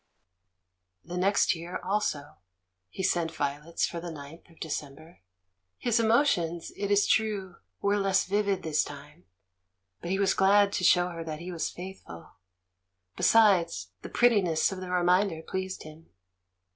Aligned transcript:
The 1.03 1.15
next 1.15 1.53
year, 1.53 1.79
also, 1.83 2.37
he 2.89 3.03
sent 3.03 3.35
violets 3.35 3.85
for 3.85 3.99
the 3.99 4.09
ninth 4.09 4.49
of 4.49 4.59
December. 4.59 5.21
His 5.77 5.99
emotions 5.99 6.71
it 6.75 6.89
is 6.89 7.05
true, 7.05 7.57
were 7.83 7.99
less 7.99 8.25
vivid 8.25 8.63
this 8.63 8.83
time, 8.83 9.25
but 10.01 10.09
he 10.09 10.17
was 10.17 10.33
glad 10.33 10.73
to 10.73 10.83
show 10.83 11.09
her 11.09 11.23
that 11.25 11.37
he 11.37 11.51
was 11.51 11.69
faithful; 11.69 12.31
besides, 13.15 13.91
the 14.01 14.09
prettiness 14.09 14.71
of 14.71 14.79
the 14.81 14.89
reminder 14.89 15.43
pleased 15.43 15.83
him. 15.83 16.09